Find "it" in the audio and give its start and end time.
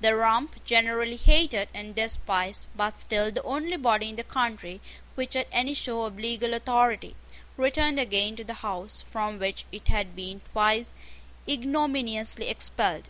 9.70-9.86